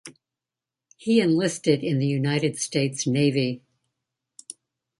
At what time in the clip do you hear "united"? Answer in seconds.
2.07-2.57